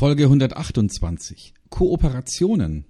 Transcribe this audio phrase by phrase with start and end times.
[0.00, 1.52] Folge 128.
[1.68, 2.86] Kooperationen.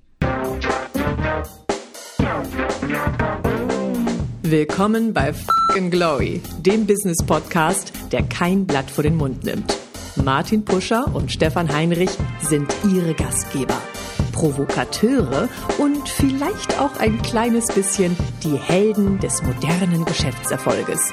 [4.43, 9.77] Willkommen bei Fucking Glory, dem Business Podcast, der kein Blatt vor den Mund nimmt.
[10.23, 12.11] Martin Puscher und Stefan Heinrich
[12.43, 13.83] sind ihre Gastgeber.
[14.31, 15.49] Provokateure
[15.79, 21.13] und vielleicht auch ein kleines bisschen die Helden des modernen Geschäftserfolges.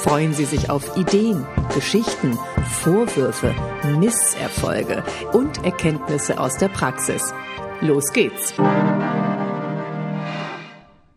[0.00, 1.44] Freuen Sie sich auf Ideen,
[1.74, 2.38] Geschichten,
[2.82, 3.52] Vorwürfe,
[3.98, 5.02] Misserfolge
[5.32, 7.20] und Erkenntnisse aus der Praxis.
[7.80, 8.54] Los geht's!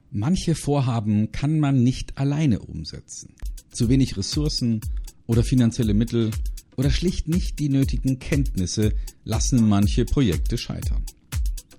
[0.10, 3.36] Manche Vorhaben kann man nicht alleine umsetzen.
[3.70, 4.82] Zu wenig Ressourcen
[5.28, 6.32] oder finanzielle Mittel
[6.76, 8.94] oder schlicht nicht die nötigen Kenntnisse
[9.24, 11.06] lassen manche Projekte scheitern.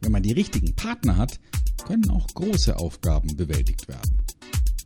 [0.00, 1.40] Wenn man die richtigen Partner hat,
[1.84, 4.21] können auch große Aufgaben bewältigt werden.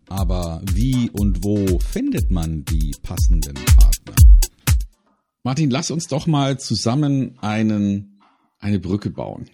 [0.09, 4.15] Aber wie und wo findet man die passenden Partner?
[5.43, 8.21] Martin, lass uns doch mal zusammen einen,
[8.59, 9.51] eine Brücke bauen.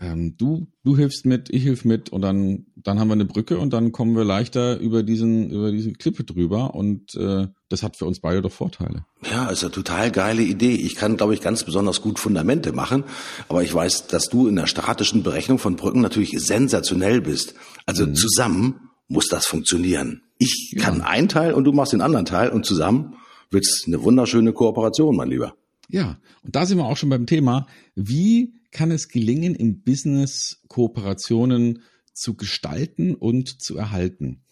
[0.00, 3.58] Ähm, du, du hilfst mit, ich hilf mit und dann, dann haben wir eine Brücke
[3.58, 7.96] und dann kommen wir leichter über diesen, über diese Klippe drüber und äh, das hat
[7.96, 9.04] für uns beide doch Vorteile.
[9.28, 10.74] Ja, ist eine total geile Idee.
[10.74, 13.02] Ich kann, glaube ich, ganz besonders gut Fundamente machen,
[13.48, 17.54] aber ich weiß, dass du in der statischen Berechnung von Brücken natürlich sensationell bist.
[17.84, 18.14] Also mhm.
[18.14, 20.22] zusammen muss das funktionieren.
[20.38, 20.82] Ich ja.
[20.84, 23.16] kann einen Teil und du machst den anderen Teil und zusammen
[23.50, 25.54] wird's eine wunderschöne Kooperation, mein Lieber.
[25.88, 30.62] Ja, und da sind wir auch schon beim Thema, wie kann es gelingen, im Business
[30.68, 34.42] Kooperationen zu gestalten und zu erhalten?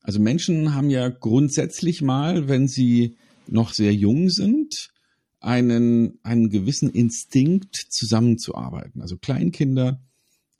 [0.00, 4.90] Also Menschen haben ja grundsätzlich mal, wenn sie noch sehr jung sind,
[5.40, 9.02] einen, einen gewissen Instinkt zusammenzuarbeiten.
[9.02, 10.00] Also Kleinkinder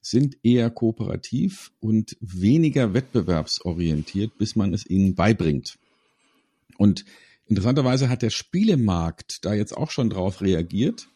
[0.08, 5.78] sind eher kooperativ und weniger wettbewerbsorientiert, bis man es ihnen beibringt.
[6.76, 7.04] Und
[7.46, 11.08] interessanterweise hat der Spielemarkt da jetzt auch schon drauf reagiert.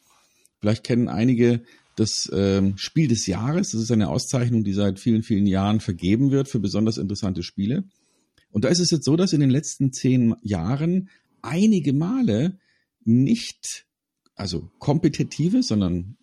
[0.58, 1.62] Vielleicht kennen einige
[1.94, 3.70] das ähm, Spiel des Jahres.
[3.70, 7.84] Das ist eine Auszeichnung, die seit vielen, vielen Jahren vergeben wird für besonders interessante Spiele.
[8.50, 11.10] Und da ist es jetzt so, dass in den letzten zehn Jahren
[11.42, 12.58] einige Male
[13.04, 13.86] nicht,
[14.34, 16.16] also kompetitive, sondern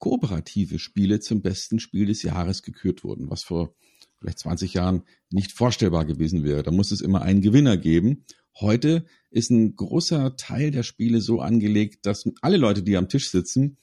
[0.00, 3.76] kooperative Spiele zum besten Spiel des Jahres gekürt wurden, was vor
[4.18, 6.64] vielleicht 20 Jahren nicht vorstellbar gewesen wäre.
[6.64, 8.24] Da muss es immer einen Gewinner geben.
[8.58, 13.30] Heute ist ein großer Teil der Spiele so angelegt, dass alle Leute, die am Tisch
[13.30, 13.76] sitzen,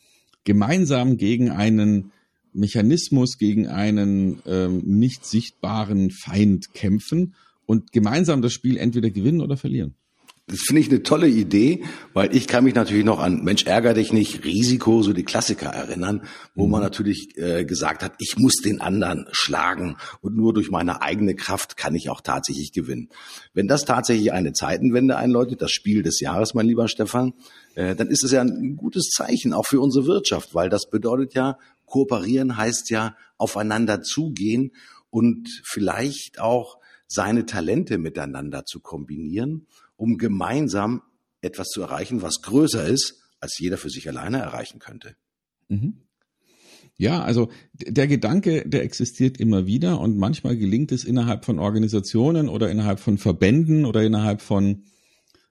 [0.44, 2.12] gemeinsam gegen einen
[2.52, 7.36] Mechanismus, gegen einen ähm, nicht sichtbaren Feind kämpfen
[7.66, 9.96] und gemeinsam das Spiel entweder gewinnen oder verlieren.
[10.50, 13.94] Das finde ich eine tolle Idee, weil ich kann mich natürlich noch an Mensch ärger
[13.94, 16.22] dich nicht, Risiko, so die Klassiker erinnern,
[16.56, 16.72] wo mhm.
[16.72, 21.36] man natürlich äh, gesagt hat, ich muss den anderen schlagen und nur durch meine eigene
[21.36, 23.10] Kraft kann ich auch tatsächlich gewinnen.
[23.54, 27.34] Wenn das tatsächlich eine Zeitenwende einläutet, das Spiel des Jahres, mein lieber Stefan,
[27.76, 31.34] äh, dann ist es ja ein gutes Zeichen auch für unsere Wirtschaft, weil das bedeutet
[31.34, 34.72] ja, kooperieren heißt ja aufeinander zugehen
[35.10, 41.02] und vielleicht auch seine Talente miteinander zu kombinieren um gemeinsam
[41.42, 45.16] etwas zu erreichen, was größer ist, als jeder für sich alleine erreichen könnte.
[45.68, 45.98] Mhm.
[47.00, 52.50] Ja, also der Gedanke, der existiert immer wieder und manchmal gelingt es innerhalb von Organisationen
[52.50, 54.84] oder innerhalb von Verbänden oder innerhalb von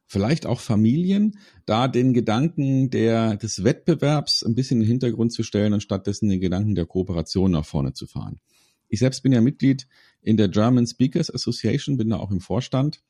[0.07, 5.45] vielleicht auch Familien, da den Gedanken der, des Wettbewerbs ein bisschen in den Hintergrund zu
[5.45, 8.41] stellen und stattdessen den Gedanken der Kooperation nach vorne zu fahren.
[8.89, 9.87] Ich selbst bin ja Mitglied
[10.27, 13.01] in der German Speakers Association, bin da auch im Vorstand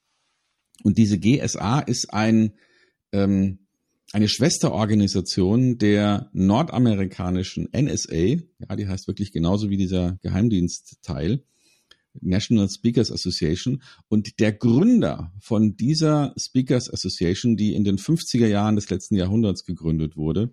[0.82, 2.53] und diese GSA ist ein,
[3.12, 3.59] ähm,
[4.12, 11.43] eine Schwesterorganisation der nordamerikanischen NSA, ja, die heißt wirklich genauso wie dieser Geheimdienstteil,
[12.21, 13.82] National Speakers Association.
[14.09, 19.65] Und der Gründer von dieser Speakers Association, die in den 50er Jahren des letzten Jahrhunderts
[19.65, 20.53] gegründet wurde,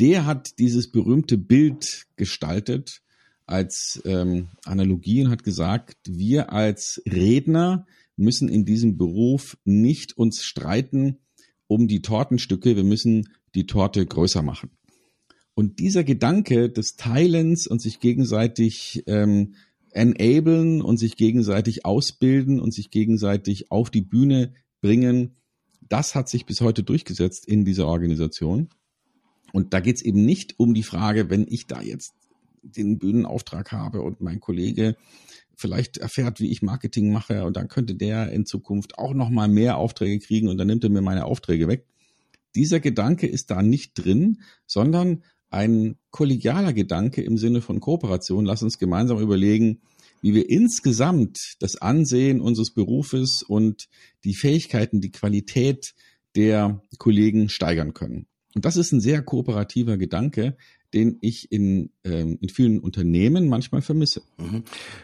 [0.00, 3.02] der hat dieses berühmte Bild gestaltet
[3.46, 7.86] als ähm, Analogie und hat gesagt, wir als Redner
[8.16, 11.18] müssen in diesem Beruf nicht uns streiten
[11.68, 14.70] um die Tortenstücke, wir müssen die Torte größer machen.
[15.54, 19.54] Und dieser Gedanke des Teilens und sich gegenseitig ähm,
[19.90, 25.36] enablen und sich gegenseitig ausbilden und sich gegenseitig auf die Bühne bringen,
[25.80, 28.68] das hat sich bis heute durchgesetzt in dieser Organisation.
[29.52, 32.14] Und da geht es eben nicht um die Frage, wenn ich da jetzt
[32.72, 34.96] den Bühnenauftrag habe und mein Kollege
[35.56, 39.48] vielleicht erfährt, wie ich Marketing mache und dann könnte der in Zukunft auch noch mal
[39.48, 41.86] mehr Aufträge kriegen und dann nimmt er mir meine Aufträge weg.
[42.54, 48.44] Dieser Gedanke ist da nicht drin, sondern ein kollegialer Gedanke im Sinne von Kooperation.
[48.44, 49.80] Lass uns gemeinsam überlegen,
[50.20, 53.88] wie wir insgesamt das Ansehen unseres Berufes und
[54.24, 55.94] die Fähigkeiten, die Qualität
[56.34, 58.26] der Kollegen steigern können.
[58.54, 60.56] Und das ist ein sehr kooperativer Gedanke,
[60.94, 64.22] den ich in, ähm, in vielen Unternehmen manchmal vermisse.
[64.38, 64.62] Mhm.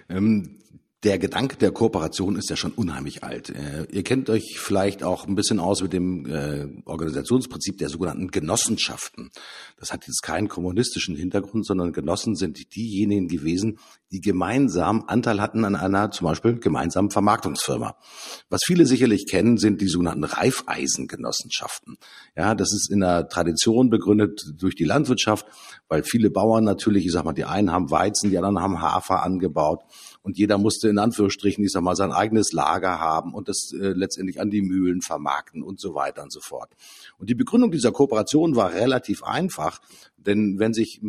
[0.09, 0.59] Ähm,
[1.03, 3.51] der Gedanke der Kooperation ist ja schon unheimlich alt.
[3.51, 8.29] Äh, ihr kennt euch vielleicht auch ein bisschen aus mit dem äh, Organisationsprinzip der sogenannten
[8.29, 9.31] Genossenschaften.
[9.79, 13.79] Das hat jetzt keinen kommunistischen Hintergrund, sondern Genossen sind diejenigen gewesen,
[14.13, 17.97] die gemeinsam Anteil hatten an einer zum Beispiel gemeinsamen Vermarktungsfirma.
[18.51, 21.97] Was viele sicherlich kennen, sind die sogenannten Reifeisengenossenschaften.
[22.37, 25.47] Ja, das ist in der Tradition begründet durch die Landwirtschaft,
[25.89, 29.23] weil viele Bauern natürlich, ich sag mal, die einen haben Weizen, die anderen haben Hafer
[29.23, 29.81] angebaut
[30.21, 33.93] und jeder musste in Anführungsstrichen, ich sag mal, sein eigenes Lager haben und das äh,
[33.95, 36.71] letztendlich an die Mühlen vermarkten und so weiter und so fort.
[37.17, 39.81] Und die Begründung dieser Kooperation war relativ einfach,
[40.19, 41.01] denn wenn sich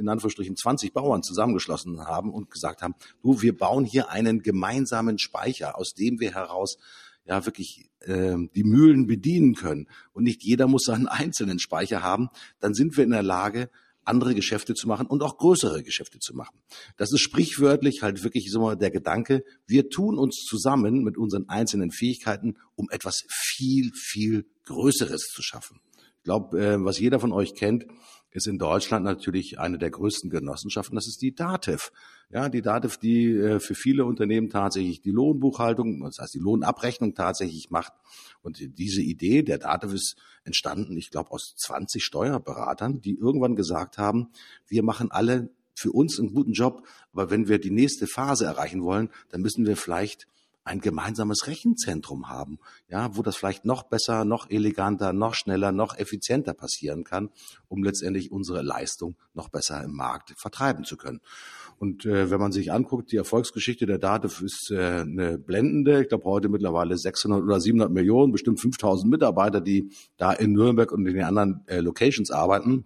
[0.00, 5.18] in Anführungsstrichen 20 Bauern zusammengeschlossen haben und gesagt haben, du, wir bauen hier einen gemeinsamen
[5.18, 6.78] Speicher, aus dem wir heraus
[7.24, 12.30] ja wirklich äh, die Mühlen bedienen können und nicht jeder muss seinen einzelnen Speicher haben,
[12.58, 13.70] dann sind wir in der Lage,
[14.02, 16.58] andere Geschäfte zu machen und auch größere Geschäfte zu machen.
[16.96, 21.90] Das ist sprichwörtlich halt wirklich so der Gedanke, wir tun uns zusammen mit unseren einzelnen
[21.90, 25.80] Fähigkeiten, um etwas viel, viel Größeres zu schaffen.
[26.16, 27.86] Ich glaube, äh, was jeder von euch kennt,
[28.32, 31.92] ist in Deutschland natürlich eine der größten Genossenschaften, das ist die DATEV.
[32.32, 37.14] Ja, die DATEV, die äh, für viele Unternehmen tatsächlich die Lohnbuchhaltung, das heißt die Lohnabrechnung
[37.14, 37.92] tatsächlich macht.
[38.42, 43.98] Und diese Idee der DATEV ist entstanden, ich glaube, aus 20 Steuerberatern, die irgendwann gesagt
[43.98, 44.28] haben,
[44.68, 48.82] wir machen alle für uns einen guten Job, aber wenn wir die nächste Phase erreichen
[48.82, 50.26] wollen, dann müssen wir vielleicht
[50.70, 55.98] ein gemeinsames Rechenzentrum haben, ja, wo das vielleicht noch besser, noch eleganter, noch schneller, noch
[55.98, 57.30] effizienter passieren kann,
[57.66, 61.20] um letztendlich unsere Leistung noch besser im Markt vertreiben zu können.
[61.78, 66.02] Und äh, wenn man sich anguckt, die Erfolgsgeschichte der DATEV ist äh, eine blendende.
[66.02, 70.92] Ich glaube heute mittlerweile 600 oder 700 Millionen, bestimmt 5000 Mitarbeiter, die da in Nürnberg
[70.92, 72.84] und in den anderen äh, Locations arbeiten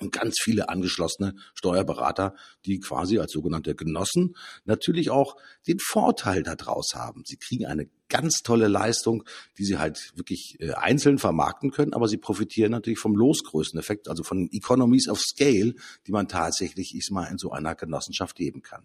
[0.00, 2.34] und ganz viele angeschlossene Steuerberater,
[2.64, 4.34] die quasi als sogenannte Genossen
[4.64, 5.36] natürlich auch
[5.66, 7.22] den Vorteil daraus haben.
[7.26, 9.24] Sie kriegen eine ganz tolle Leistung,
[9.58, 14.22] die sie halt wirklich äh, einzeln vermarkten können, aber sie profitieren natürlich vom Losgrößeneffekt, also
[14.22, 15.74] von Economies of Scale,
[16.06, 18.84] die man tatsächlich ich mal in so einer Genossenschaft geben kann.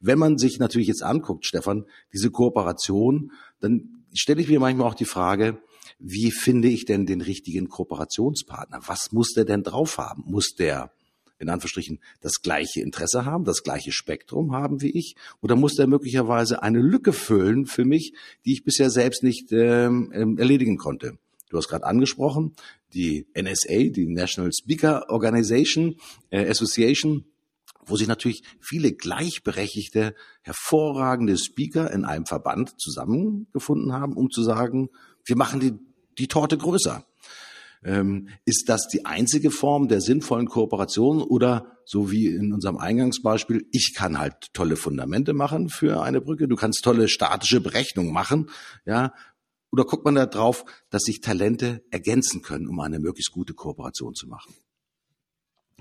[0.00, 4.94] Wenn man sich natürlich jetzt anguckt, Stefan, diese Kooperation, dann stelle ich mir manchmal auch
[4.94, 5.58] die Frage,
[5.98, 8.80] wie finde ich denn den richtigen Kooperationspartner?
[8.86, 10.24] Was muss der denn drauf haben?
[10.26, 10.92] Muss der
[11.38, 15.16] in Anführungsstrichen das gleiche Interesse haben, das gleiche Spektrum haben wie ich?
[15.42, 18.14] Oder muss der möglicherweise eine Lücke füllen für mich,
[18.44, 21.18] die ich bisher selbst nicht ähm, ähm erledigen konnte?
[21.48, 22.54] Du hast gerade angesprochen,
[22.94, 25.96] die NSA, die National Speaker Organization
[26.30, 27.24] äh, Association,
[27.84, 34.88] wo sich natürlich viele gleichberechtigte, hervorragende Speaker in einem Verband zusammengefunden haben, um zu sagen,
[35.26, 35.74] wir machen die,
[36.18, 37.04] die Torte größer.
[37.84, 43.66] Ähm, ist das die einzige Form der sinnvollen Kooperation oder so wie in unserem Eingangsbeispiel,
[43.70, 48.50] ich kann halt tolle Fundamente machen für eine Brücke, du kannst tolle statische Berechnungen machen,
[48.86, 49.12] ja,
[49.70, 54.14] oder guckt man da drauf, dass sich Talente ergänzen können, um eine möglichst gute Kooperation
[54.14, 54.54] zu machen?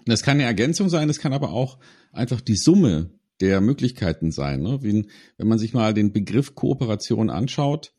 [0.06, 1.80] Das kann eine Ergänzung sein, das kann aber auch
[2.12, 3.10] einfach die Summe
[3.40, 4.62] der Möglichkeiten sein.
[4.62, 4.84] Ne?
[4.84, 5.08] Wie,
[5.38, 7.94] wenn man sich mal den Begriff Kooperation anschaut,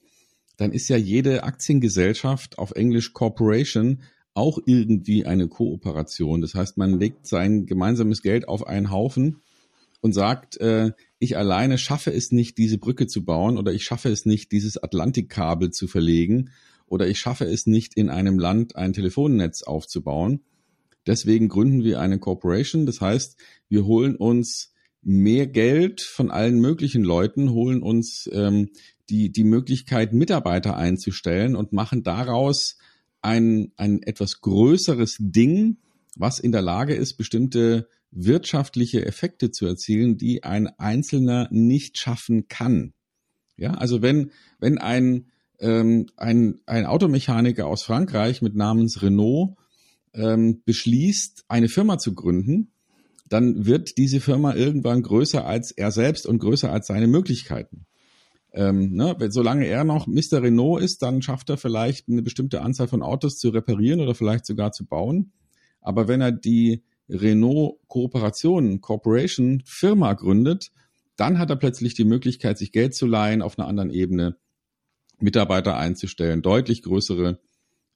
[0.57, 4.03] dann ist ja jede Aktiengesellschaft auf Englisch Corporation
[4.35, 6.43] auch irgendwie eine Kooperation.
[6.43, 9.41] Das heißt, man legt sein gemeinsames Geld auf einen Haufen
[10.01, 14.11] und sagt, äh, ich alleine schaffe es nicht, diese Brücke zu bauen oder ich schaffe
[14.11, 16.51] es nicht, dieses Atlantikkabel zu verlegen
[16.87, 20.41] oder ich schaffe es nicht, in einem Land ein Telefonnetz aufzubauen.
[21.07, 22.85] Deswegen gründen wir eine Corporation.
[22.85, 23.37] Das heißt,
[23.69, 24.73] wir holen uns
[25.07, 28.71] mehr Geld von allen möglichen Leuten, holen uns ähm,
[29.09, 32.77] die, die Möglichkeit, Mitarbeiter einzustellen und machen daraus
[33.23, 35.79] ein, ein etwas größeres Ding,
[36.17, 42.49] was in der Lage ist, bestimmte wirtschaftliche Effekte zu erzielen, die ein Einzelner nicht schaffen
[42.49, 42.93] kann.
[43.57, 45.27] Ja, also wenn, wenn ein,
[45.61, 49.57] ähm, ein, ein Automechaniker aus Frankreich mit Namens Renault
[50.15, 52.73] ähm, beschließt, eine Firma zu gründen,
[53.29, 57.87] dann wird diese Firma irgendwann größer als er selbst und größer als seine Möglichkeiten.
[58.53, 60.43] Ähm, ne, solange er noch Mr.
[60.43, 64.47] Renault ist, dann schafft er vielleicht eine bestimmte Anzahl von Autos zu reparieren oder vielleicht
[64.47, 65.33] sogar zu bauen.
[65.81, 70.73] Aber wenn er die Renault Kooperation, Corporation Firma gründet,
[71.17, 74.37] dann hat er plötzlich die Möglichkeit, sich Geld zu leihen auf einer anderen Ebene,
[75.19, 77.41] Mitarbeiter einzustellen, deutlich größere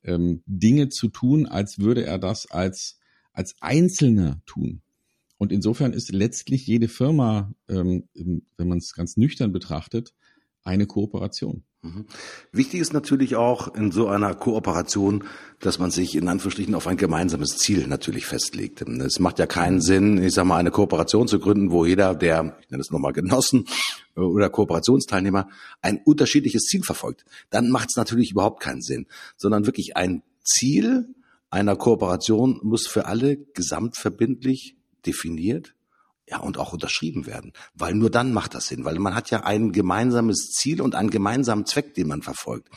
[0.05, 2.99] ähm, Dinge zu tun, als würde er das als,
[3.33, 4.83] als Einzelner tun.
[5.40, 10.12] Und insofern ist letztlich jede Firma, ähm, wenn man es ganz nüchtern betrachtet,
[10.64, 11.64] eine Kooperation.
[11.80, 12.04] Mhm.
[12.52, 15.25] Wichtig ist natürlich auch in so einer Kooperation,
[15.59, 18.82] dass man sich in Anführungsstrichen auf ein gemeinsames Ziel natürlich festlegt.
[18.82, 22.59] Es macht ja keinen Sinn, ich sag mal, eine Kooperation zu gründen, wo jeder, der,
[22.61, 23.64] ich nenne es nochmal Genossen
[24.16, 25.49] oder Kooperationsteilnehmer,
[25.80, 27.25] ein unterschiedliches Ziel verfolgt.
[27.49, 29.06] Dann macht es natürlich überhaupt keinen Sinn,
[29.38, 31.14] sondern wirklich ein Ziel
[31.49, 34.76] einer Kooperation muss für alle gesamtverbindlich
[35.07, 35.75] definiert
[36.28, 37.52] ja, und auch unterschrieben werden.
[37.75, 41.11] Weil nur dann macht das Sinn, weil man hat ja ein gemeinsames Ziel und einen
[41.11, 42.69] gemeinsamen Zweck, den man verfolgt.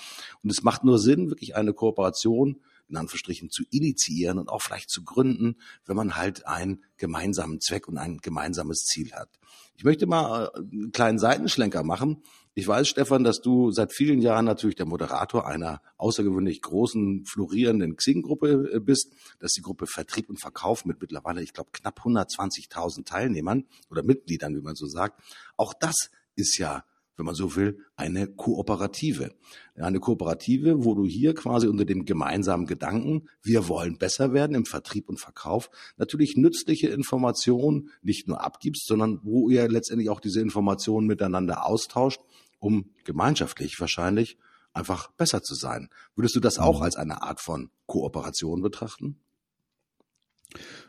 [0.42, 4.89] Und es macht nur Sinn, wirklich eine Kooperation in Anführungsstrichen zu initiieren und auch vielleicht
[4.89, 9.30] zu gründen, wenn man halt einen gemeinsamen Zweck und ein gemeinsames Ziel hat.
[9.75, 12.24] Ich möchte mal äh, einen kleinen Seitenschlenker machen
[12.56, 17.96] ich weiß, Stefan, dass du seit vielen Jahren natürlich der Moderator einer außergewöhnlich großen, florierenden
[17.96, 19.14] Xing-Gruppe äh, bist.
[19.40, 24.04] Das ist die Gruppe Vertrieb und Verkauf mit mittlerweile, ich glaube, knapp 120.000 Teilnehmern oder
[24.04, 25.20] Mitgliedern, wie man so sagt.
[25.58, 26.84] Auch das ist ja
[27.16, 29.34] wenn man so will, eine Kooperative.
[29.76, 34.66] Eine Kooperative, wo du hier quasi unter dem gemeinsamen Gedanken, wir wollen besser werden im
[34.66, 40.42] Vertrieb und Verkauf, natürlich nützliche Informationen nicht nur abgibst, sondern wo ihr letztendlich auch diese
[40.42, 42.22] Informationen miteinander austauscht,
[42.63, 44.38] um gemeinschaftlich wahrscheinlich
[44.72, 45.89] einfach besser zu sein.
[46.15, 46.84] Würdest du das auch mhm.
[46.84, 49.20] als eine Art von Kooperation betrachten?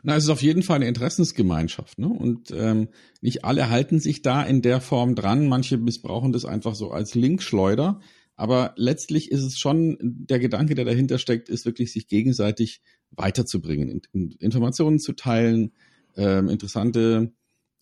[0.03, 2.07] Na, es ist auf jeden Fall eine Interessensgemeinschaft, ne?
[2.07, 2.89] Und ähm,
[3.21, 5.47] nicht alle halten sich da in der Form dran.
[5.47, 7.99] Manche missbrauchen das einfach so als Linkschleuder.
[8.35, 13.89] Aber letztlich ist es schon der Gedanke, der dahinter steckt, ist wirklich sich gegenseitig weiterzubringen,
[13.89, 15.73] in, in Informationen zu teilen,
[16.15, 17.33] ähm, interessante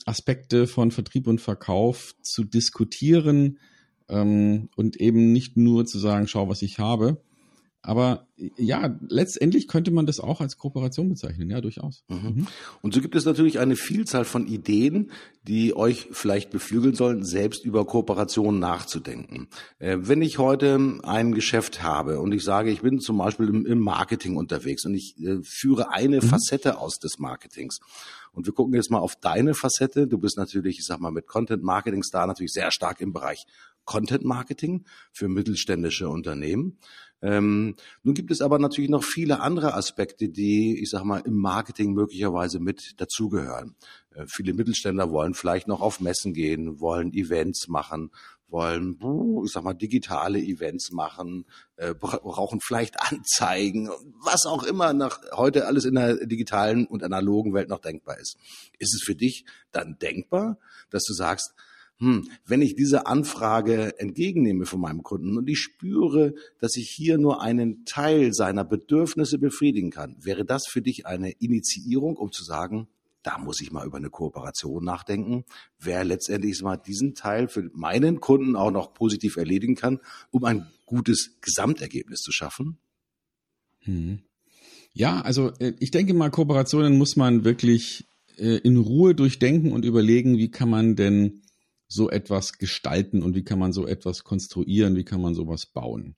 [0.06, 3.60] Aspekte von Vertrieb und Verkauf zu diskutieren
[4.10, 7.18] ähm, und eben nicht nur zu sagen, schau, was ich habe,
[7.86, 12.06] aber ja, letztendlich könnte man das auch als Kooperation bezeichnen, ja, durchaus.
[12.08, 12.16] Mhm.
[12.16, 12.48] mhm.
[12.82, 15.12] Und so gibt es natürlich eine Vielzahl von Ideen,
[15.44, 19.50] die euch vielleicht beflügeln sollen, selbst über Kooperationen nachzudenken.
[19.80, 23.66] Äh, wenn ich heute ein Geschäft habe und ich sage, ich bin zum Beispiel im,
[23.66, 26.22] im Marketing unterwegs und ich äh, führe eine mhm.
[26.22, 27.80] Facette aus des Marketings.
[28.32, 30.08] Und wir gucken jetzt mal auf deine Facette.
[30.08, 33.46] Du bist natürlich, ich sag mal, mit Content Marketing Star natürlich sehr stark im Bereich
[33.86, 36.78] Content Marketing für mittelständische Unternehmen.
[37.24, 41.36] Ähm, nun gibt es aber natürlich noch viele andere Aspekte, die, ich sag mal, im
[41.36, 43.76] Marketing möglicherweise mit dazugehören.
[44.14, 48.12] Äh, viele Mittelständler wollen vielleicht noch auf Messen gehen, wollen Events machen,
[48.50, 49.00] wollen,
[49.46, 51.46] ich sag mal, digitale Events machen,
[51.78, 53.90] äh, brauchen vielleicht Anzeigen,
[54.22, 58.38] was auch immer nach heute alles in der digitalen und analogen Welt noch denkbar ist.
[58.80, 60.58] Ist es für dich dann denkbar,
[60.90, 61.54] dass du sagst,
[62.04, 67.18] hm, wenn ich diese Anfrage entgegennehme von meinem Kunden und ich spüre, dass ich hier
[67.18, 72.44] nur einen Teil seiner Bedürfnisse befriedigen kann, wäre das für dich eine Initiierung, um zu
[72.44, 72.90] sagen,
[73.22, 75.46] da muss ich mal über eine Kooperation nachdenken,
[75.80, 80.68] wer letztendlich mal diesen Teil für meinen Kunden auch noch positiv erledigen kann, um ein
[80.86, 82.80] gutes Gesamtergebnis zu schaffen?
[83.80, 84.20] Hm.
[84.92, 88.04] Ja, also äh, ich denke mal, Kooperationen muss man wirklich
[88.38, 91.43] äh, in Ruhe durchdenken und überlegen, wie kann man denn
[91.88, 96.16] so etwas gestalten und wie kann man so etwas konstruieren, wie kann man sowas bauen.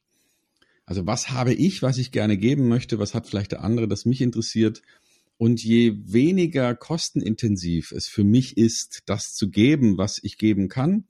[0.86, 4.06] Also was habe ich, was ich gerne geben möchte, was hat vielleicht der andere, das
[4.06, 4.82] mich interessiert.
[5.38, 11.06] Und je weniger kostenintensiv es für mich ist, das zu geben, was ich geben kann,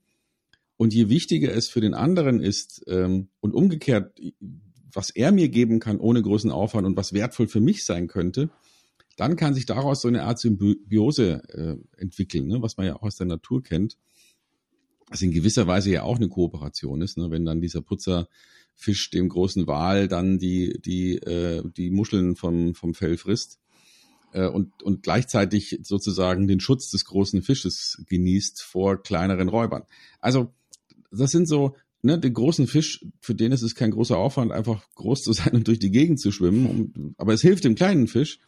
[0.77, 4.19] und je wichtiger es für den anderen ist ähm, und umgekehrt,
[4.91, 8.49] was er mir geben kann ohne großen Aufwand und was wertvoll für mich sein könnte,
[9.17, 13.03] dann kann sich daraus so eine Art Symbiose äh, entwickeln, ne, was man ja auch
[13.03, 13.97] aus der Natur kennt
[15.07, 17.29] was in gewisser Weise ja auch eine Kooperation ist, ne?
[17.29, 22.93] wenn dann dieser Putzerfisch dem großen Wal dann die, die, äh, die Muscheln vom, vom
[22.93, 23.59] Fell frisst
[24.33, 29.83] äh, und, und gleichzeitig sozusagen den Schutz des großen Fisches genießt vor kleineren Räubern.
[30.19, 30.53] Also
[31.11, 34.87] das sind so, ne, den großen Fisch, für den ist es kein großer Aufwand, einfach
[34.95, 38.07] groß zu sein und durch die Gegend zu schwimmen, um, aber es hilft dem kleinen
[38.07, 38.39] Fisch.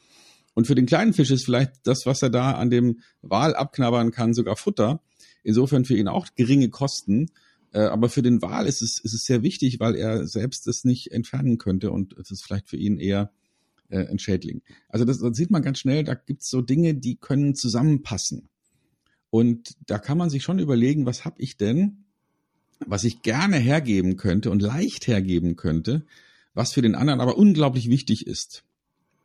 [0.53, 4.09] Und für den kleinen Fisch ist vielleicht das, was er da an dem Wal abknabbern
[4.09, 5.03] kann, sogar Futter.
[5.43, 7.31] Insofern für ihn auch geringe Kosten.
[7.73, 10.85] Äh, aber für den Wal ist es, ist es sehr wichtig, weil er selbst es
[10.85, 13.31] nicht entfernen könnte und es ist vielleicht für ihn eher
[13.89, 14.61] äh, ein Schädling.
[14.89, 18.49] Also das, das sieht man ganz schnell, da gibt es so Dinge, die können zusammenpassen.
[19.29, 22.05] Und da kann man sich schon überlegen, was habe ich denn,
[22.85, 26.05] was ich gerne hergeben könnte und leicht hergeben könnte,
[26.53, 28.63] was für den anderen aber unglaublich wichtig ist.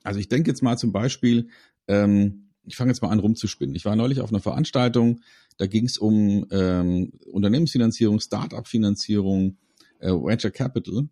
[0.03, 1.49] Also ich denke jetzt mal zum Beispiel,
[1.87, 3.75] ähm, ich fange jetzt mal an rumzuspinnen.
[3.75, 5.21] Ich war neulich auf einer Veranstaltung,
[5.57, 9.59] da ging es um ähm, Unternehmensfinanzierung, Start-up-Finanzierung,
[9.99, 11.09] äh, Venture Capital.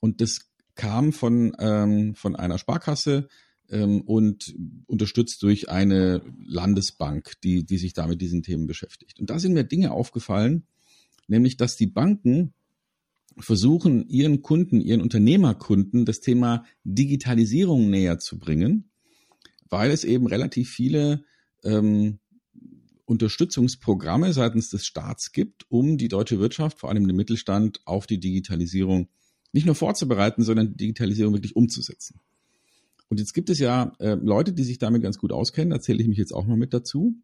[0.00, 3.28] Und das kam von, ähm, von einer Sparkasse
[3.70, 4.54] ähm, und
[4.86, 9.20] unterstützt durch eine Landesbank, die, die sich da mit diesen Themen beschäftigt.
[9.20, 10.66] Und da sind mir Dinge aufgefallen,
[11.26, 12.54] nämlich dass die Banken
[13.38, 18.90] versuchen, ihren Kunden, ihren Unternehmerkunden das Thema Digitalisierung näher zu bringen,
[19.72, 21.24] weil es eben relativ viele
[21.64, 22.18] ähm,
[23.06, 28.20] Unterstützungsprogramme seitens des Staats gibt, um die deutsche Wirtschaft, vor allem den Mittelstand, auf die
[28.20, 29.08] Digitalisierung
[29.50, 32.20] nicht nur vorzubereiten, sondern die Digitalisierung wirklich umzusetzen.
[33.08, 36.02] Und jetzt gibt es ja äh, Leute, die sich damit ganz gut auskennen, da zähle
[36.02, 37.16] ich mich jetzt auch mal mit dazu.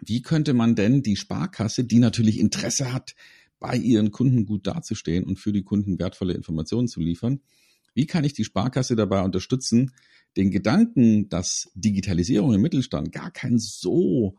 [0.00, 3.16] Wie könnte man denn die Sparkasse, die natürlich Interesse hat,
[3.58, 7.40] bei ihren Kunden gut dazustehen und für die Kunden wertvolle Informationen zu liefern,
[7.94, 9.90] wie kann ich die Sparkasse dabei unterstützen,
[10.36, 14.36] den Gedanken, dass Digitalisierung im Mittelstand gar kein so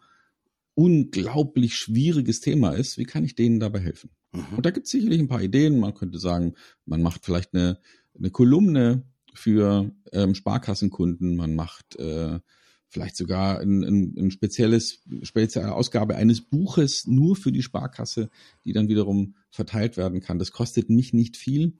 [0.75, 4.11] unglaublich schwieriges Thema ist, wie kann ich denen dabei helfen?
[4.31, 4.57] Mhm.
[4.57, 5.79] Und da gibt es sicherlich ein paar Ideen.
[5.79, 6.53] Man könnte sagen,
[6.85, 7.79] man macht vielleicht eine,
[8.17, 9.03] eine Kolumne
[9.33, 12.39] für ähm, Sparkassenkunden, man macht äh,
[12.87, 18.29] vielleicht sogar ein, ein, ein spezielles, spezielle Ausgabe eines Buches nur für die Sparkasse,
[18.65, 20.39] die dann wiederum verteilt werden kann.
[20.39, 21.77] Das kostet mich nicht viel,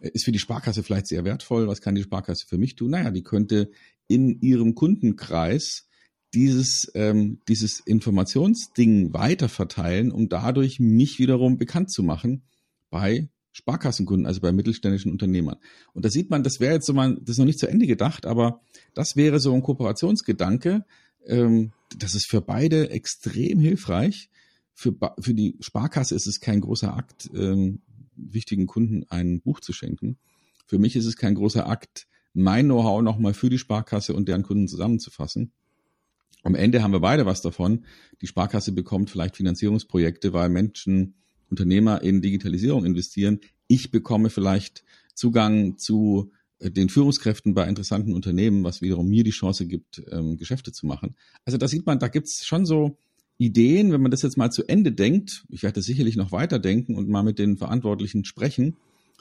[0.00, 1.68] ist für die Sparkasse vielleicht sehr wertvoll.
[1.68, 2.90] Was kann die Sparkasse für mich tun?
[2.90, 3.70] Naja, die könnte
[4.08, 5.88] in ihrem Kundenkreis
[6.34, 12.42] dieses, ähm, dieses Informationsding weiterverteilen, um dadurch mich wiederum bekannt zu machen
[12.90, 15.56] bei Sparkassenkunden, also bei mittelständischen Unternehmern.
[15.94, 17.86] Und da sieht man, das wäre jetzt so mal, das ist noch nicht zu Ende
[17.86, 18.60] gedacht, aber
[18.92, 20.84] das wäre so ein Kooperationsgedanke.
[21.26, 24.28] Ähm, das ist für beide extrem hilfreich.
[24.74, 27.80] Für, für die Sparkasse ist es kein großer Akt, ähm,
[28.16, 30.18] wichtigen Kunden ein Buch zu schenken.
[30.66, 34.42] Für mich ist es kein großer Akt, mein Know-how nochmal für die Sparkasse und deren
[34.42, 35.52] Kunden zusammenzufassen.
[36.42, 37.84] Am Ende haben wir beide was davon.
[38.20, 41.14] Die Sparkasse bekommt vielleicht Finanzierungsprojekte, weil Menschen
[41.48, 43.40] Unternehmer in Digitalisierung investieren.
[43.66, 49.30] Ich bekomme vielleicht Zugang zu äh, den Führungskräften bei interessanten Unternehmen, was wiederum mir die
[49.30, 51.16] Chance gibt, ähm, Geschäfte zu machen.
[51.44, 52.98] Also da sieht man, da gibt's schon so
[53.38, 56.96] Ideen, wenn man das jetzt mal zu Ende denkt, ich werde das sicherlich noch weiterdenken
[56.96, 58.76] und mal mit den Verantwortlichen sprechen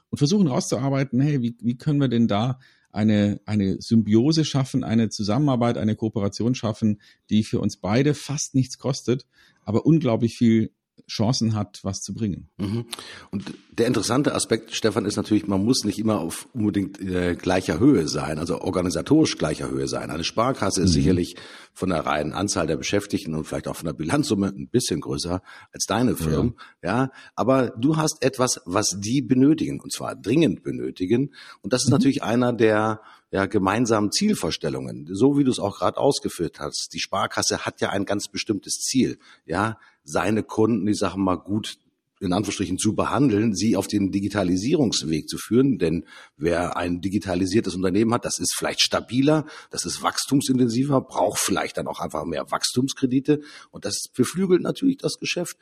[0.09, 2.59] und versuchen rauszuarbeiten, hey, wie, wie können wir denn da
[2.91, 8.77] eine, eine Symbiose schaffen, eine Zusammenarbeit, eine Kooperation schaffen, die für uns beide fast nichts
[8.77, 9.25] kostet,
[9.65, 10.71] aber unglaublich viel
[11.07, 12.49] Chancen hat, was zu bringen.
[12.57, 12.85] Mhm.
[13.31, 17.79] Und der interessante Aspekt, Stefan, ist natürlich, man muss nicht immer auf unbedingt äh, gleicher
[17.79, 20.09] Höhe sein, also organisatorisch gleicher Höhe sein.
[20.09, 20.93] Eine Sparkasse ist mhm.
[20.93, 21.35] sicherlich
[21.73, 25.41] von der reinen Anzahl der Beschäftigten und vielleicht auch von der Bilanzsumme ein bisschen größer
[25.71, 26.55] als deine Firmen.
[26.81, 27.03] Ja.
[27.03, 27.11] ja.
[27.35, 31.33] aber du hast etwas, was die benötigen und zwar dringend benötigen.
[31.61, 31.93] Und das ist mhm.
[31.93, 33.01] natürlich einer der
[33.35, 36.91] ja, gemeinsamen Zielvorstellungen, so wie du es auch gerade ausgeführt hast.
[36.93, 41.77] Die Sparkasse hat ja ein ganz bestimmtes Ziel, ja, seine Kunden, die Sachen mal gut
[42.21, 45.79] in Anführungsstrichen zu behandeln, sie auf den Digitalisierungsweg zu führen.
[45.79, 46.05] Denn
[46.37, 51.87] wer ein digitalisiertes Unternehmen hat, das ist vielleicht stabiler, das ist wachstumsintensiver, braucht vielleicht dann
[51.87, 55.57] auch einfach mehr Wachstumskredite und das beflügelt natürlich das Geschäft.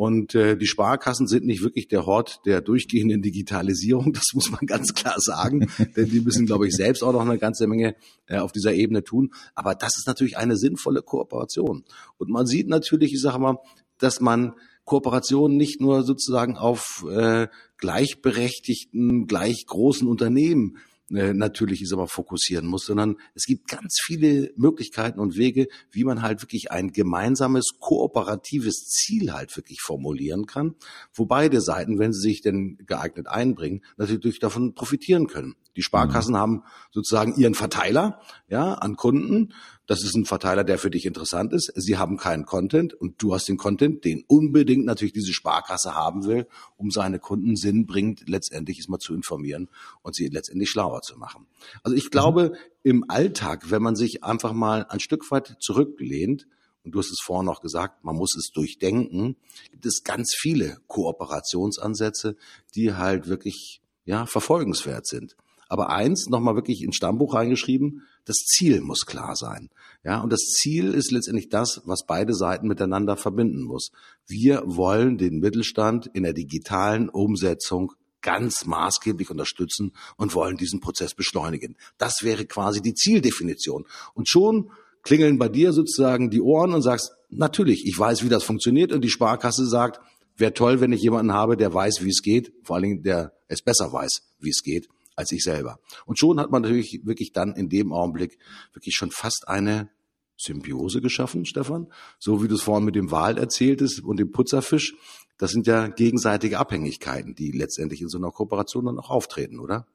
[0.00, 4.64] Und äh, die Sparkassen sind nicht wirklich der Hort der durchgehenden Digitalisierung, das muss man
[4.64, 8.38] ganz klar sagen, denn die müssen, glaube ich, selbst auch noch eine ganze Menge äh,
[8.38, 9.30] auf dieser Ebene tun.
[9.54, 11.84] Aber das ist natürlich eine sinnvolle Kooperation.
[12.16, 13.58] Und man sieht natürlich, ich sage mal,
[13.98, 14.54] dass man
[14.86, 20.78] Kooperationen nicht nur sozusagen auf äh, gleichberechtigten, gleich großen Unternehmen
[21.14, 26.04] äh, natürlich ist aber fokussieren muss, sondern es gibt ganz viele Möglichkeiten und Wege, wie
[26.04, 30.76] man halt wirklich ein gemeinsames, kooperatives Ziel halt wirklich formulieren kann,
[31.12, 35.56] wo beide Seiten, wenn sie sich denn geeignet einbringen, natürlich davon profitieren können.
[35.76, 36.38] Die Sparkassen mhm.
[36.38, 39.54] haben sozusagen ihren Verteiler, ja, an Kunden.
[39.90, 41.72] Das ist ein Verteiler, der für dich interessant ist.
[41.74, 46.26] Sie haben keinen Content und du hast den Content, den unbedingt natürlich diese Sparkasse haben
[46.26, 49.68] will, um seine Kunden sinnbringend letztendlich ist mal zu informieren
[50.02, 51.48] und sie letztendlich schlauer zu machen.
[51.82, 52.56] Also ich glaube, mhm.
[52.84, 56.46] im Alltag, wenn man sich einfach mal ein Stück weit zurücklehnt,
[56.84, 59.34] und du hast es vorhin noch gesagt, man muss es durchdenken,
[59.72, 62.36] gibt es ganz viele Kooperationsansätze,
[62.76, 65.34] die halt wirklich ja verfolgenswert sind.
[65.70, 69.70] Aber eins nochmal wirklich ins Stammbuch reingeschrieben, das Ziel muss klar sein.
[70.02, 73.92] Ja, und das Ziel ist letztendlich das, was beide Seiten miteinander verbinden muss.
[74.26, 81.14] Wir wollen den Mittelstand in der digitalen Umsetzung ganz maßgeblich unterstützen und wollen diesen Prozess
[81.14, 81.76] beschleunigen.
[81.98, 83.86] Das wäre quasi die Zieldefinition.
[84.12, 84.72] Und schon
[85.04, 89.02] klingeln bei dir sozusagen die Ohren und sagst, natürlich, ich weiß, wie das funktioniert und
[89.02, 90.00] die Sparkasse sagt,
[90.36, 93.32] wäre toll, wenn ich jemanden habe, der weiß, wie es geht, vor allen Dingen, der
[93.46, 94.88] es besser weiß, wie es geht
[95.20, 95.78] als ich selber.
[96.06, 98.38] Und schon hat man natürlich wirklich dann in dem Augenblick
[98.72, 99.90] wirklich schon fast eine
[100.36, 101.86] Symbiose geschaffen, Stefan.
[102.18, 104.94] So wie du es vorhin mit dem Wal erzähltest und dem Putzerfisch.
[105.38, 109.86] Das sind ja gegenseitige Abhängigkeiten, die letztendlich in so einer Kooperation dann auch auftreten, oder?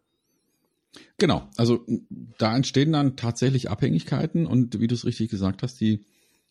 [1.17, 1.85] Genau, also
[2.37, 6.05] da entstehen dann tatsächlich Abhängigkeiten und wie du es richtig gesagt hast, die,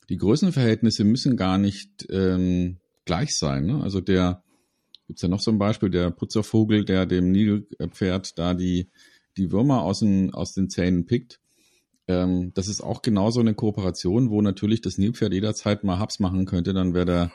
[0.09, 3.67] die Größenverhältnisse müssen gar nicht ähm, gleich sein.
[3.67, 3.83] Ne?
[3.83, 4.44] Also der,
[5.07, 8.91] Gibt's ja noch so ein Beispiel, der Putzervogel, der dem Nilpferd da die,
[9.37, 11.41] die Würmer aus den, aus den Zähnen pickt.
[12.07, 16.47] Ähm, das ist auch genauso eine Kooperation, wo natürlich das Nilpferd jederzeit mal Haps machen
[16.47, 17.33] könnte, dann wäre der,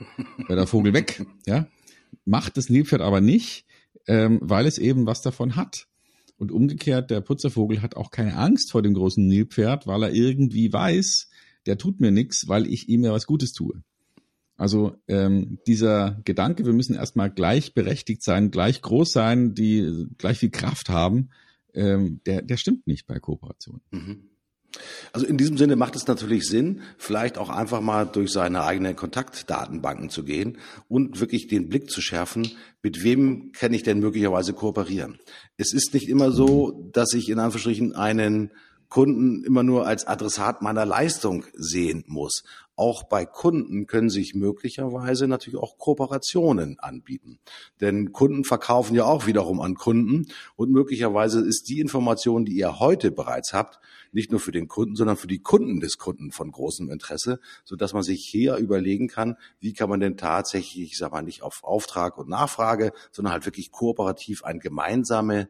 [0.47, 1.25] wär der Vogel weg.
[1.45, 1.67] Ja?
[2.25, 3.65] Macht das Nilpferd aber nicht,
[4.08, 5.88] ähm, weil es eben was davon hat.
[6.38, 10.71] Und umgekehrt, der Putzervogel hat auch keine Angst vor dem großen Nilpferd, weil er irgendwie
[10.71, 11.29] weiß,
[11.65, 13.84] der tut mir nichts, weil ich ihm ja was Gutes tue.
[14.60, 20.50] Also ähm, dieser Gedanke, wir müssen erstmal gleichberechtigt sein, gleich groß sein, die gleich viel
[20.50, 21.30] Kraft haben,
[21.74, 23.80] ähm, der, der stimmt nicht bei Kooperation.
[23.91, 24.30] Mhm.
[25.13, 28.98] Also in diesem Sinne macht es natürlich Sinn, vielleicht auch einfach mal durch seine eigenen
[28.98, 30.58] Kontaktdatenbanken zu gehen
[30.89, 32.52] und wirklich den Blick zu schärfen,
[32.84, 35.19] mit wem kann ich denn möglicherweise kooperieren.
[35.56, 38.52] Es ist nicht immer so, dass ich in Anführungsstrichen einen
[38.89, 42.43] Kunden immer nur als Adressat meiner Leistung sehen muss.
[42.80, 47.38] Auch bei Kunden können sich möglicherweise natürlich auch Kooperationen anbieten.
[47.82, 52.80] Denn Kunden verkaufen ja auch wiederum an Kunden und möglicherweise ist die Information, die ihr
[52.80, 53.82] heute bereits habt,
[54.13, 57.76] nicht nur für den Kunden, sondern für die Kunden des Kunden von großem Interesse, so
[57.76, 61.44] dass man sich hier überlegen kann, wie kann man denn tatsächlich, ich sag mal, nicht
[61.44, 65.50] auf Auftrag und Nachfrage, sondern halt wirklich kooperativ ein gemeinsame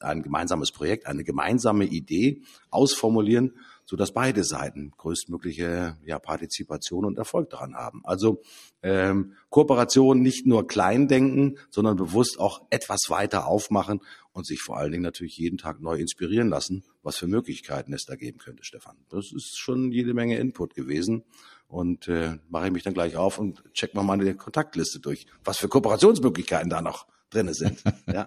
[0.00, 3.52] ein gemeinsames Projekt, eine gemeinsame Idee ausformulieren,
[3.88, 8.02] so dass beide Seiten größtmögliche ja, Partizipation und Erfolg daran haben.
[8.04, 8.42] Also
[8.82, 14.00] ähm, Kooperation nicht nur klein denken, sondern bewusst auch etwas weiter aufmachen
[14.32, 18.04] und sich vor allen Dingen natürlich jeden Tag neu inspirieren lassen, was für Möglichkeiten es
[18.04, 18.98] da geben könnte, Stefan.
[19.08, 21.24] Das ist schon jede Menge Input gewesen.
[21.66, 25.56] Und äh, mache ich mich dann gleich auf und check mal meine Kontaktliste durch, was
[25.56, 27.82] für Kooperationsmöglichkeiten da noch drinne sind.
[28.06, 28.26] Ja.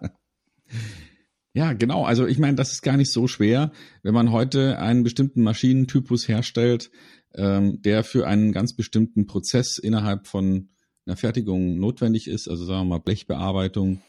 [1.54, 2.06] Ja, genau.
[2.06, 3.72] Also ich meine, das ist gar nicht so schwer,
[4.04, 6.92] wenn man heute einen bestimmten Maschinentypus herstellt,
[7.34, 10.70] ähm, der für einen ganz bestimmten Prozess innerhalb von
[11.06, 14.02] einer Fertigung notwendig ist, also sagen wir mal Blechbearbeitung.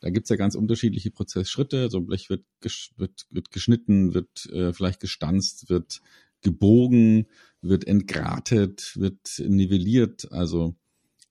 [0.00, 1.90] Da gibt's ja ganz unterschiedliche Prozessschritte.
[1.90, 6.00] So ein Blech wird, gesch wird, wird geschnitten, wird äh, vielleicht gestanzt, wird
[6.42, 7.26] gebogen,
[7.60, 10.76] wird entgratet, wird nivelliert, also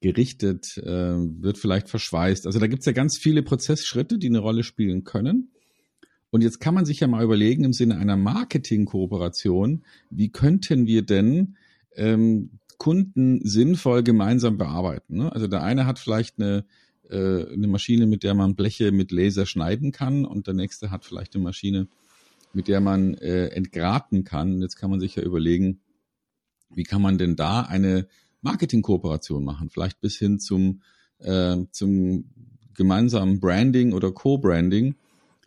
[0.01, 2.45] gerichtet, äh, wird vielleicht verschweißt.
[2.45, 5.51] Also da gibt's ja ganz viele Prozessschritte, die eine Rolle spielen können.
[6.35, 11.01] Und jetzt kann man sich ja mal überlegen im Sinne einer Marketing-Kooperation, wie könnten wir
[11.01, 11.55] denn
[11.95, 15.15] ähm, Kunden sinnvoll gemeinsam bearbeiten?
[15.15, 15.31] Ne?
[15.31, 16.65] Also der eine hat vielleicht eine,
[17.09, 21.05] äh, eine Maschine, mit der man Bleche mit Laser schneiden kann und der nächste hat
[21.05, 21.87] vielleicht eine Maschine,
[22.51, 24.61] mit der man äh, entgraten kann.
[24.61, 25.79] Jetzt kann man sich ja überlegen,
[26.69, 28.09] wie kann man denn da eine
[28.41, 29.69] Marketing-Kooperation machen?
[29.69, 30.81] Vielleicht bis hin zum,
[31.19, 32.25] äh, zum
[32.73, 34.95] gemeinsamen Branding oder Co-Branding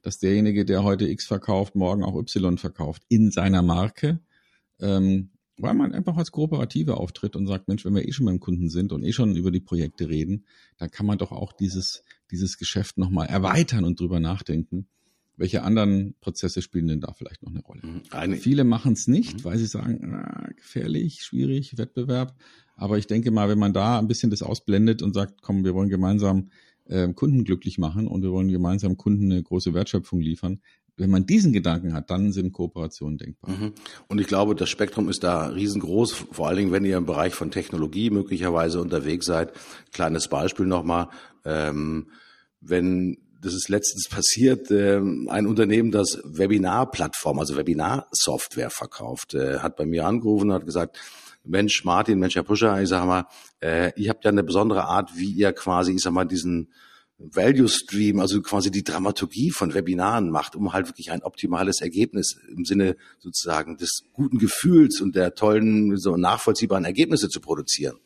[0.02, 4.20] dass derjenige, der heute X verkauft, morgen auch Y verkauft in seiner Marke,
[4.80, 8.40] ähm, weil man einfach als Kooperative auftritt und sagt, Mensch, wenn wir eh schon beim
[8.40, 10.44] Kunden sind und eh schon über die Projekte reden,
[10.76, 14.88] dann kann man doch auch dieses, dieses Geschäft nochmal erweitern und drüber nachdenken.
[15.36, 17.80] Welche anderen Prozesse spielen denn da vielleicht noch eine Rolle?
[17.84, 18.02] Mhm.
[18.10, 18.36] Eine.
[18.36, 19.44] Viele machen es nicht, mhm.
[19.44, 22.36] weil sie sagen, ah, gefährlich, schwierig, Wettbewerb.
[22.74, 25.74] Aber ich denke mal, wenn man da ein bisschen das ausblendet und sagt, komm, wir
[25.74, 26.50] wollen gemeinsam
[26.88, 30.60] äh, Kunden glücklich machen und wir wollen gemeinsam Kunden eine große Wertschöpfung liefern.
[30.96, 33.56] Wenn man diesen Gedanken hat, dann sind Kooperationen denkbar.
[33.56, 33.72] Mhm.
[34.08, 37.34] Und ich glaube, das Spektrum ist da riesengroß, vor allen Dingen, wenn ihr im Bereich
[37.34, 39.52] von Technologie möglicherweise unterwegs seid.
[39.92, 41.08] Kleines Beispiel nochmal,
[41.44, 42.08] ähm,
[42.60, 49.76] wenn das ist letztens passiert, äh, ein Unternehmen, das Webinar-Plattform, also Webinar-Software verkauft, äh, hat
[49.76, 50.98] bei mir angerufen und hat gesagt,
[51.48, 53.26] Mensch, Martin, Mensch, Herr Puscher, ich sag mal,
[53.60, 56.72] äh, ihr habt ja eine besondere Art, wie ihr quasi, ich sag mal, diesen
[57.18, 62.38] Value Stream, also quasi die Dramaturgie von Webinaren macht, um halt wirklich ein optimales Ergebnis
[62.54, 67.98] im Sinne sozusagen des guten Gefühls und der tollen, so nachvollziehbaren Ergebnisse zu produzieren.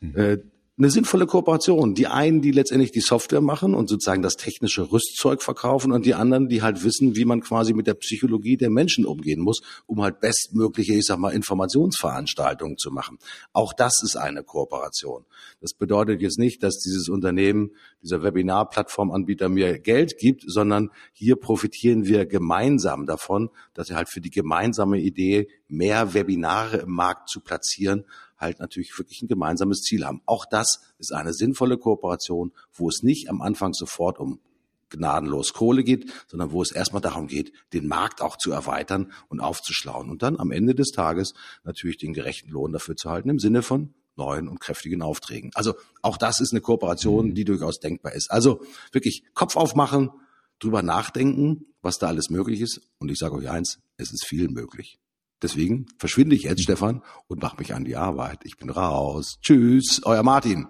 [0.00, 0.42] Mhm.
[0.78, 1.94] Eine sinnvolle Kooperation.
[1.94, 6.12] Die einen, die letztendlich die Software machen und sozusagen das technische Rüstzeug verkaufen und die
[6.12, 10.02] anderen, die halt wissen, wie man quasi mit der Psychologie der Menschen umgehen muss, um
[10.02, 13.16] halt bestmögliche, ich sag mal, Informationsveranstaltungen zu machen.
[13.54, 15.24] Auch das ist eine Kooperation.
[15.62, 17.70] Das bedeutet jetzt nicht, dass dieses Unternehmen,
[18.02, 24.20] dieser Webinar-Plattformanbieter mir Geld gibt, sondern hier profitieren wir gemeinsam davon, dass er halt für
[24.20, 28.04] die gemeinsame Idee mehr Webinare im Markt zu platzieren
[28.38, 30.22] halt natürlich wirklich ein gemeinsames Ziel haben.
[30.26, 34.40] Auch das ist eine sinnvolle Kooperation, wo es nicht am Anfang sofort um
[34.88, 39.40] gnadenlos Kohle geht, sondern wo es erstmal darum geht, den Markt auch zu erweitern und
[39.40, 43.38] aufzuschlauen und dann am Ende des Tages natürlich den gerechten Lohn dafür zu halten im
[43.38, 45.50] Sinne von neuen und kräftigen Aufträgen.
[45.54, 48.30] Also auch das ist eine Kooperation, die durchaus denkbar ist.
[48.30, 50.10] Also wirklich Kopf aufmachen,
[50.58, 52.80] drüber nachdenken, was da alles möglich ist.
[52.98, 54.98] Und ich sage euch eins, es ist viel möglich.
[55.42, 58.40] Deswegen verschwinde ich jetzt, Stefan, und mache mich an die Arbeit.
[58.44, 59.38] Ich bin raus.
[59.42, 60.66] Tschüss, euer Martin.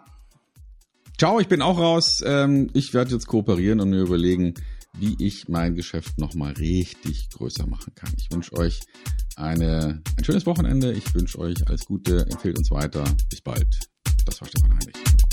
[1.19, 2.23] Ciao, ich bin auch raus.
[2.27, 4.55] Ähm, ich werde jetzt kooperieren und mir überlegen,
[4.99, 8.13] wie ich mein Geschäft nochmal richtig größer machen kann.
[8.17, 8.81] Ich wünsche euch
[9.37, 10.93] eine, ein schönes Wochenende.
[10.93, 12.27] Ich wünsche euch alles Gute.
[12.31, 13.05] Empfehlt uns weiter.
[13.31, 13.67] Bis bald.
[14.25, 15.26] Das war Stefan Heinrich.